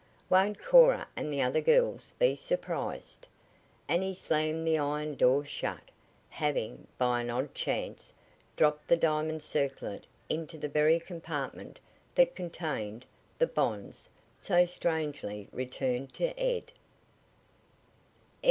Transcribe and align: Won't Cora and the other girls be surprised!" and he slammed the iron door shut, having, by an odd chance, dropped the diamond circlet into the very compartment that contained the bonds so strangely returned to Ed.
Won't 0.31 0.57
Cora 0.59 1.07
and 1.15 1.31
the 1.31 1.43
other 1.43 1.61
girls 1.61 2.15
be 2.17 2.33
surprised!" 2.35 3.27
and 3.87 4.01
he 4.01 4.15
slammed 4.15 4.65
the 4.65 4.79
iron 4.79 5.13
door 5.13 5.45
shut, 5.45 5.91
having, 6.27 6.87
by 6.97 7.21
an 7.21 7.29
odd 7.29 7.53
chance, 7.53 8.11
dropped 8.55 8.87
the 8.87 8.97
diamond 8.97 9.43
circlet 9.43 10.07
into 10.27 10.57
the 10.57 10.69
very 10.69 10.99
compartment 10.99 11.79
that 12.15 12.35
contained 12.35 13.05
the 13.37 13.45
bonds 13.45 14.09
so 14.39 14.65
strangely 14.65 15.47
returned 15.51 16.15
to 16.15 16.35
Ed. 16.39 16.71